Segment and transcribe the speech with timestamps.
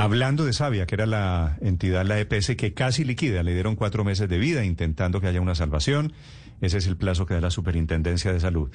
[0.00, 4.02] Hablando de Sabia, que era la entidad, la EPS, que casi liquida, le dieron cuatro
[4.02, 6.14] meses de vida intentando que haya una salvación.
[6.62, 8.70] Ese es el plazo que da la Superintendencia de Salud.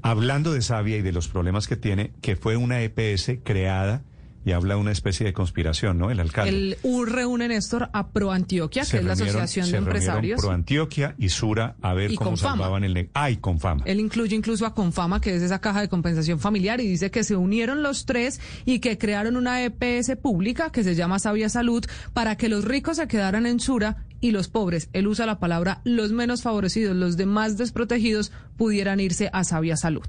[0.00, 4.02] Hablando de Sabia y de los problemas que tiene, que fue una EPS creada
[4.44, 6.10] y habla de una especie de conspiración, ¿no?
[6.10, 6.50] El alcalde.
[6.50, 10.40] El U reúne, Néstor, a Pro Antioquia, que es la Asociación de Empresarios.
[10.40, 13.10] Pro Antioquia y Sura a ver cómo salvaban el...
[13.14, 13.82] Ah, y Confama.
[13.84, 17.24] Él incluye incluso a Confama, que es esa caja de compensación familiar, y dice que
[17.24, 21.84] se unieron los tres y que crearon una EPS pública que se llama Sabia Salud
[22.12, 25.80] para que los ricos se quedaran en Sura y los pobres, él usa la palabra
[25.84, 30.04] los menos favorecidos, los demás desprotegidos, pudieran irse a Sabia Salud.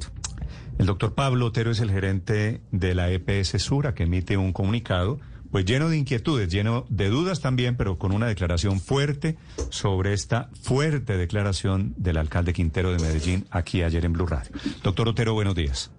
[0.81, 5.19] El doctor Pablo Otero es el gerente de la EPS Sura, que emite un comunicado,
[5.51, 9.37] pues lleno de inquietudes, lleno de dudas también, pero con una declaración fuerte
[9.69, 14.49] sobre esta fuerte declaración del alcalde Quintero de Medellín aquí ayer en Blue Radio.
[14.81, 15.91] Doctor Otero, buenos días.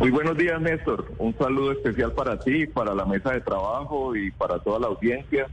[0.00, 1.12] Muy buenos días, Néstor.
[1.18, 5.46] Un saludo especial para ti, para la mesa de trabajo y para toda la audiencia.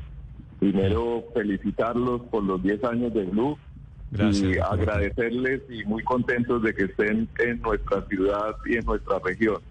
[0.59, 3.59] Primero, felicitarlos por los 10 años de Blue
[4.11, 9.61] y agradecerles y muy contentos de que estén en nuestra ciudad y en nuestra región.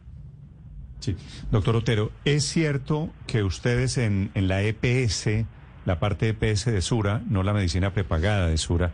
[1.00, 1.16] Sí,
[1.50, 5.46] doctor Otero, ¿es cierto que ustedes en, en la EPS,
[5.84, 8.92] la parte EPS de Sura, no la medicina prepagada de Sura,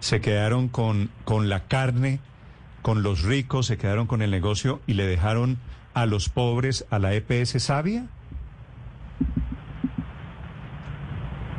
[0.00, 2.20] se quedaron con, con la carne,
[2.82, 5.58] con los ricos, se quedaron con el negocio y le dejaron
[5.94, 8.06] a los pobres a la EPS Sabia?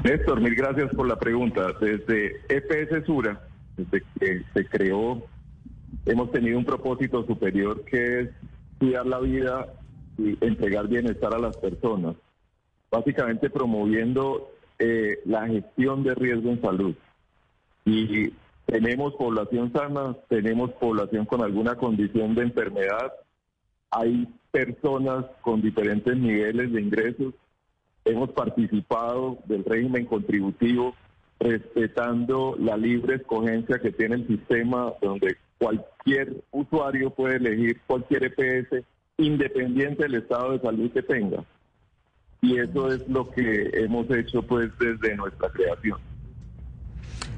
[0.07, 1.73] Néstor, mil gracias por la pregunta.
[1.81, 3.41] Desde EPS Sura,
[3.75, 5.21] desde que se creó,
[6.05, 8.29] hemos tenido un propósito superior que es
[8.79, 9.67] cuidar la vida
[10.17, 12.15] y entregar bienestar a las personas,
[12.89, 16.95] básicamente promoviendo eh, la gestión de riesgo en salud.
[17.83, 18.31] Y
[18.65, 23.11] tenemos población sana, tenemos población con alguna condición de enfermedad,
[23.91, 27.33] hay personas con diferentes niveles de ingresos
[28.07, 30.95] hemos participado del régimen contributivo
[31.39, 38.85] respetando la libre escogencia que tiene el sistema donde cualquier usuario puede elegir cualquier EPS
[39.17, 41.43] independiente del estado de salud que tenga.
[42.41, 45.99] Y eso es lo que hemos hecho pues desde nuestra creación.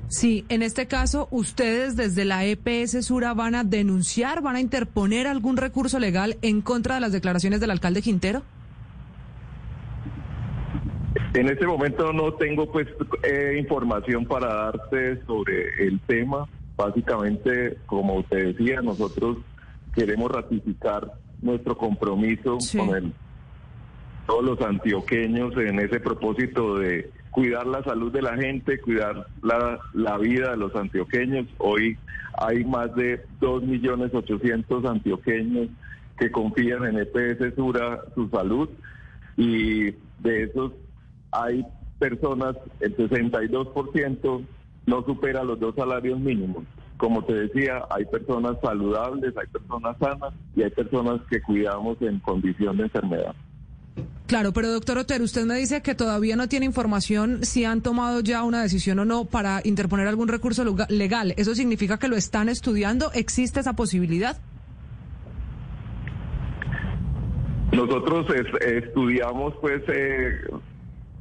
[0.10, 5.28] Sí, en este caso, ustedes desde la EPS Sura van a denunciar, van a interponer
[5.28, 8.42] algún recurso legal en contra de las declaraciones del alcalde Quintero.
[11.40, 12.86] En este momento no tengo pues
[13.24, 16.46] eh, información para darte sobre el tema.
[16.76, 19.38] Básicamente, como usted decía, nosotros
[19.96, 23.14] queremos ratificar nuestro compromiso con el,
[24.28, 29.80] todos los antioqueños en ese propósito de cuidar la salud de la gente, cuidar la,
[29.94, 31.48] la vida de los antioqueños.
[31.60, 31.98] Hoy
[32.38, 35.70] hay más de 2.800.000 antioqueños
[36.18, 38.68] que confían en EPS Sura su salud
[39.38, 40.74] y de esos
[41.32, 41.66] hay
[42.00, 44.46] personas, el 62%
[44.86, 46.64] no supera los dos salarios mínimos.
[46.98, 52.20] Como te decía, hay personas saludables, hay personas sanas y hay personas que cuidamos en
[52.20, 53.36] condición de enfermedad.
[54.28, 58.20] Claro, pero doctor Otero, usted me dice que todavía no tiene información si han tomado
[58.20, 61.34] ya una decisión o no para interponer algún recurso legal.
[61.38, 63.12] ¿Eso significa que lo están estudiando?
[63.14, 64.38] ¿Existe esa posibilidad?
[67.72, 68.28] Nosotros
[68.62, 70.42] estudiamos pues eh,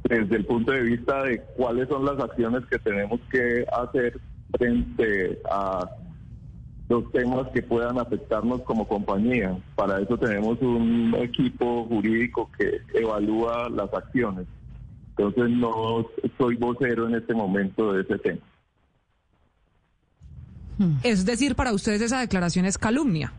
[0.09, 4.19] desde el punto de vista de cuáles son las acciones que tenemos que hacer
[4.57, 5.87] frente a
[6.89, 9.55] los temas que puedan afectarnos como compañía.
[9.75, 14.47] Para eso tenemos un equipo jurídico que evalúa las acciones.
[15.09, 16.07] Entonces no
[16.39, 18.41] soy vocero en este momento de ese tema.
[21.03, 23.31] Es decir, para ustedes esa declaración es calumnia.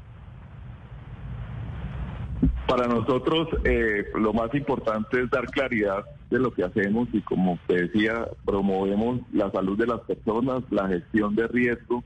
[2.68, 7.58] Para nosotros eh, lo más importante es dar claridad de lo que hacemos y como
[7.66, 12.04] te decía, promovemos la salud de las personas, la gestión de riesgo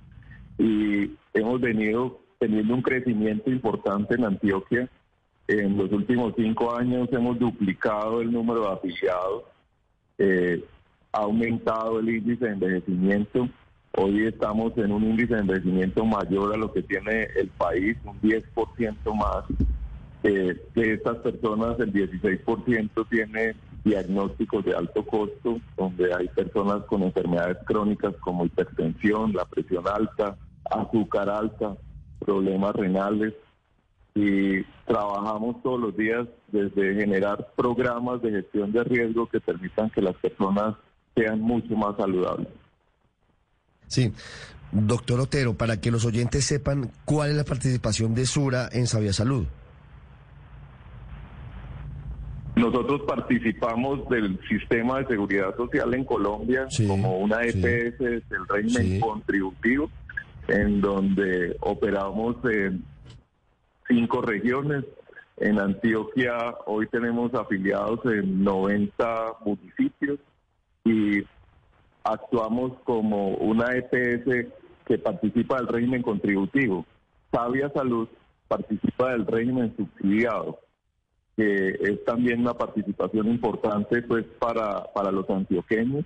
[0.58, 4.88] y hemos venido teniendo un crecimiento importante en Antioquia.
[5.46, 9.44] En los últimos cinco años hemos duplicado el número de afiliados,
[10.18, 10.64] eh,
[11.12, 13.48] ha aumentado el índice de envejecimiento.
[13.96, 18.18] Hoy estamos en un índice de envejecimiento mayor a lo que tiene el país, un
[18.20, 19.44] 10% más.
[20.22, 23.54] Eh, de estas personas, el 16% tiene
[23.84, 30.36] diagnósticos de alto costo, donde hay personas con enfermedades crónicas como hipertensión, la presión alta,
[30.70, 31.76] azúcar alta,
[32.18, 33.34] problemas renales.
[34.14, 40.00] Y trabajamos todos los días desde generar programas de gestión de riesgo que permitan que
[40.00, 40.76] las personas
[41.16, 42.48] sean mucho más saludables.
[43.88, 44.12] Sí.
[44.70, 49.12] Doctor Otero, para que los oyentes sepan cuál es la participación de Sura en Sabia
[49.12, 49.46] Salud.
[52.64, 59.90] Nosotros participamos del sistema de seguridad social en Colombia como una EPS del régimen contributivo,
[60.48, 62.82] en donde operamos en
[63.86, 64.84] cinco regiones.
[65.36, 69.04] En Antioquia hoy tenemos afiliados en 90
[69.44, 70.18] municipios
[70.84, 71.22] y
[72.02, 74.46] actuamos como una EPS
[74.86, 76.86] que participa del régimen contributivo.
[77.30, 78.08] Sabia Salud
[78.48, 80.60] participa del régimen subsidiado
[81.36, 86.04] que es también una participación importante pues para, para los antioqueños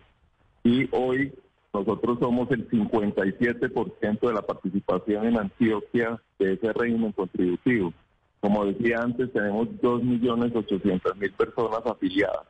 [0.65, 1.33] y hoy
[1.73, 7.93] nosotros somos el 57% de la participación en Antioquia de ese régimen contributivo.
[8.41, 12.47] Como decía antes, tenemos 2.800.000 personas afiliadas.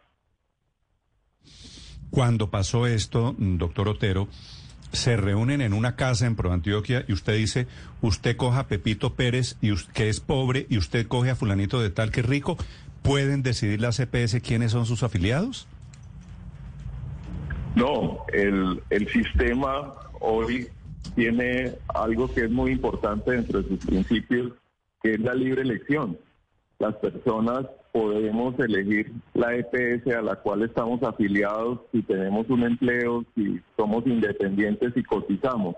[2.10, 4.28] Cuando pasó esto, doctor Otero,
[4.92, 7.66] se reúnen en una casa en Pro Antioquia y usted dice,
[8.00, 11.90] usted coja a Pepito Pérez y que es pobre y usted coge a fulanito de
[11.90, 12.56] tal que es rico,
[13.02, 15.68] ¿pueden decidir la CPS quiénes son sus afiliados?
[17.74, 20.68] No, el, el sistema hoy
[21.14, 24.52] tiene algo que es muy importante dentro de sus principios,
[25.02, 26.18] que es la libre elección.
[26.78, 33.24] Las personas podemos elegir la EPS a la cual estamos afiliados si tenemos un empleo,
[33.34, 35.74] si somos independientes y cotizamos.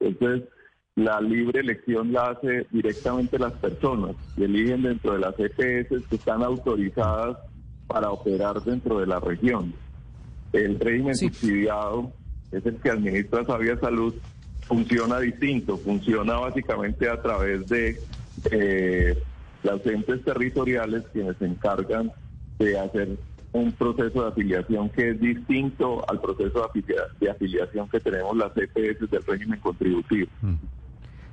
[0.00, 0.48] Entonces,
[0.96, 6.16] la libre elección la hace directamente las personas y eligen dentro de las EPS que
[6.16, 7.36] están autorizadas
[7.86, 9.74] para operar dentro de la región.
[10.52, 12.12] El régimen subsidiado
[12.50, 14.14] es el que administra Sabia Salud,
[14.62, 18.00] funciona distinto, funciona básicamente a través de
[18.50, 19.18] eh,
[19.62, 22.12] las entes territoriales quienes se encargan
[22.58, 23.18] de hacer
[23.52, 26.70] un proceso de afiliación que es distinto al proceso
[27.20, 30.28] de, afiliación que tenemos las EPS del régimen contributivo.
[30.42, 30.54] Mm.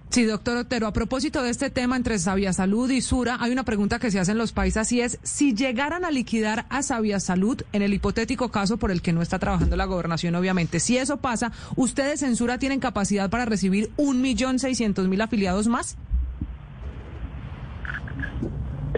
[0.09, 3.65] Sí, doctor Otero, a propósito de este tema entre Sabia Salud y Sura, hay una
[3.65, 7.19] pregunta que se hace en los países y es, si llegaran a liquidar a Sabia
[7.19, 10.97] Salud, en el hipotético caso por el que no está trabajando la gobernación, obviamente, si
[10.97, 15.97] eso pasa, ¿ustedes en Sura tienen capacidad para recibir un millón seiscientos mil afiliados más?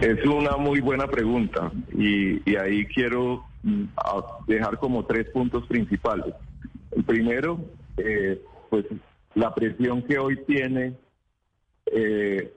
[0.00, 3.84] Es una muy buena pregunta y, ahí quiero mm,
[4.46, 6.34] dejar como tres puntos principales.
[6.92, 7.60] El primero,
[7.98, 8.86] eh, pues
[9.34, 10.94] la presión que hoy tiene
[11.84, 12.50] eh,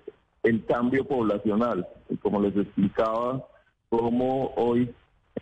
[0.43, 1.85] el cambio poblacional.
[2.21, 3.45] Como les explicaba,
[3.89, 4.89] cómo hoy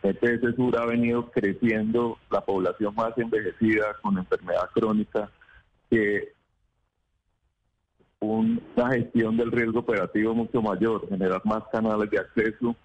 [0.01, 5.29] en EPS Sur ha venido creciendo la población más envejecida con enfermedad crónica,
[5.91, 6.33] que
[8.21, 12.75] una gestión del riesgo operativo mucho mayor, generar más canales de acceso,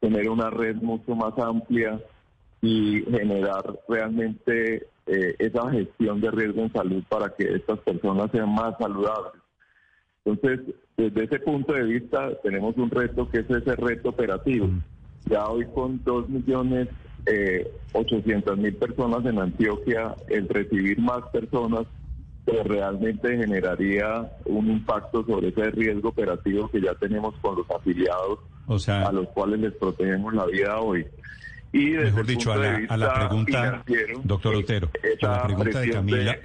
[0.00, 2.00] tener una red mucho más amplia
[2.60, 8.54] y generar realmente eh, esa gestión de riesgo en salud para que estas personas sean
[8.54, 9.42] más saludables.
[10.24, 14.68] Entonces, desde ese punto de vista, tenemos un reto que es ese reto operativo.
[15.26, 16.88] Ya hoy con 2 millones
[17.26, 21.86] eh, 800 mil personas en Antioquia, el recibir más personas
[22.44, 28.40] pero realmente generaría un impacto sobre ese riesgo operativo que ya tenemos con los afiliados
[28.88, 31.06] a los cuales les protegemos la vida hoy.
[31.72, 33.82] Y mejor dicho, a la, pregunta,
[34.22, 34.90] doctor Otero,
[35.22, 36.38] a la pregunta de Camila.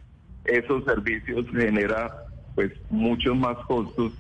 [0.46, 2.26] esos servicios genera
[2.56, 4.14] pues muchos más costos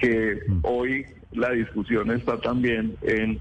[0.00, 0.58] que mm.
[0.62, 3.40] hoy la discusión está también en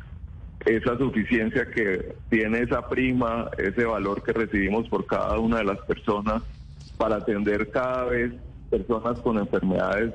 [0.65, 5.79] esa suficiencia que tiene esa prima, ese valor que recibimos por cada una de las
[5.79, 6.43] personas
[6.97, 8.33] para atender cada vez
[8.69, 10.13] personas con enfermedades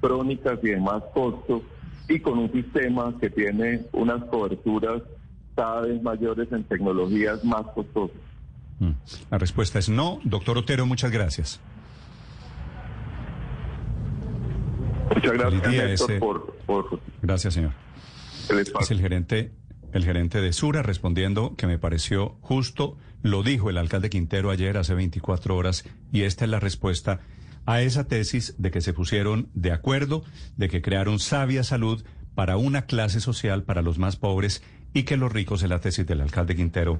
[0.00, 1.62] crónicas y de más costo
[2.08, 5.02] y con un sistema que tiene unas coberturas
[5.54, 8.16] cada vez mayores en tecnologías más costosas.
[8.78, 8.92] Mm.
[9.30, 10.18] La respuesta es no.
[10.24, 11.60] Doctor Otero, muchas gracias.
[15.14, 17.72] Muchas gracias, por, Gracias, señor.
[18.80, 19.52] es el gerente
[19.92, 24.76] el gerente de Sura respondiendo que me pareció justo, lo dijo el alcalde Quintero ayer
[24.76, 27.20] hace 24 horas y esta es la respuesta
[27.66, 30.24] a esa tesis de que se pusieron de acuerdo,
[30.56, 34.62] de que crearon sabia salud para una clase social, para los más pobres
[34.94, 36.98] y que los ricos, en la tesis del alcalde Quintero,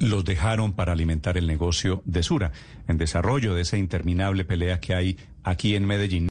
[0.00, 2.52] los dejaron para alimentar el negocio de Sura,
[2.88, 6.22] en desarrollo de esa interminable pelea que hay aquí en Medellín.